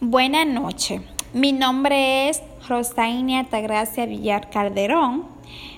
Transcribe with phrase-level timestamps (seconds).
[0.00, 1.02] Buenas noches.
[1.32, 5.24] Mi nombre es Rosaina Altagracia Villar Calderón,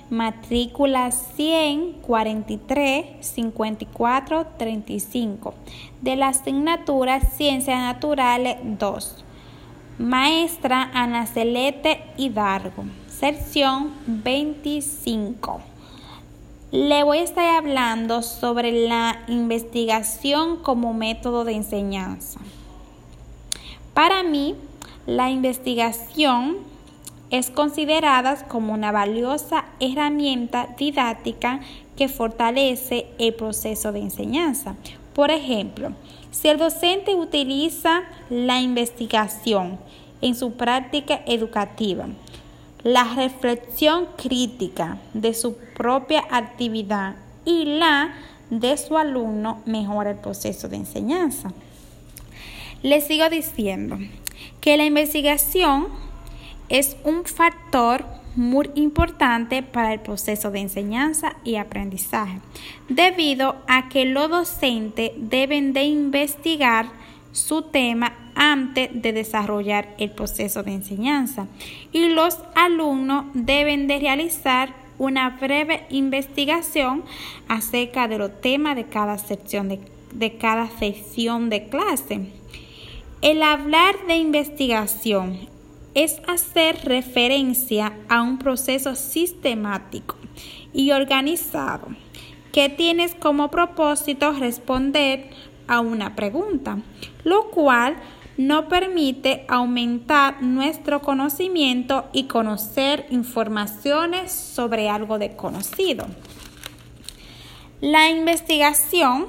[0.09, 5.53] matrícula 143 54 35
[6.01, 9.23] de la asignatura Ciencias Naturales 2.
[9.99, 15.61] Maestra Ana Celeste Hidalgo, sección 25.
[16.71, 22.39] Le voy a estar hablando sobre la investigación como método de enseñanza.
[23.97, 24.53] Para mí,
[25.07, 26.57] la investigación
[27.31, 31.61] es considerada como una valiosa herramienta didáctica
[31.97, 34.75] que fortalece el proceso de enseñanza.
[35.15, 35.93] Por ejemplo,
[36.29, 39.79] si el docente utiliza la investigación
[40.21, 42.05] en su práctica educativa,
[42.83, 48.13] la reflexión crítica de su propia actividad y la
[48.51, 51.51] de su alumno mejora el proceso de enseñanza.
[52.83, 53.97] Les sigo diciendo
[54.61, 55.87] que la investigación
[56.69, 62.39] es un factor muy importante para el proceso de enseñanza y aprendizaje,
[62.87, 66.85] debido a que los docentes deben de investigar
[67.31, 71.47] su tema antes de desarrollar el proceso de enseñanza
[71.91, 77.03] y los alumnos deben de realizar una breve investigación
[77.47, 79.79] acerca de los temas de cada sección de,
[80.13, 82.21] de cada sección de clase.
[83.21, 85.49] El hablar de investigación
[85.95, 90.15] es hacer referencia a un proceso sistemático
[90.71, 91.87] y organizado
[92.51, 95.31] que tiene como propósito responder
[95.67, 96.77] a una pregunta,
[97.23, 97.95] lo cual
[98.37, 106.05] nos permite aumentar nuestro conocimiento y conocer informaciones sobre algo desconocido.
[107.81, 109.25] La investigación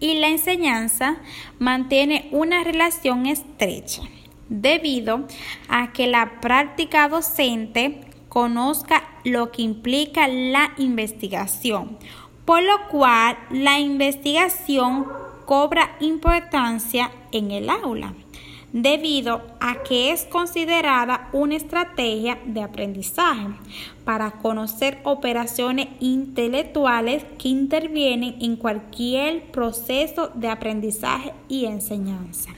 [0.00, 1.18] y la enseñanza
[1.58, 4.02] mantiene una relación estrecha
[4.48, 5.26] debido
[5.68, 11.98] a que la práctica docente conozca lo que implica la investigación,
[12.44, 15.06] por lo cual la investigación
[15.44, 18.14] cobra importancia en el aula
[18.72, 23.48] debido a que es considerada una estrategia de aprendizaje
[24.04, 32.50] para conocer operaciones intelectuales que intervienen en cualquier proceso de aprendizaje y enseñanza.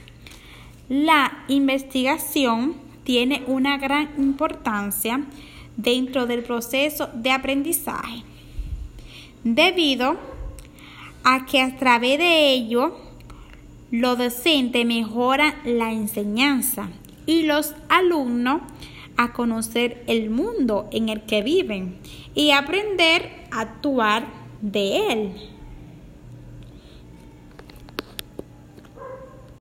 [0.89, 5.23] La investigación tiene una gran importancia
[5.75, 8.23] dentro del proceso de aprendizaje
[9.43, 10.15] debido
[11.23, 12.97] a que a través de ello
[13.93, 16.89] los docentes mejoran la enseñanza
[17.27, 18.61] y los alumnos
[19.17, 21.99] a conocer el mundo en el que viven
[22.33, 24.25] y aprender a actuar
[24.61, 25.33] de él.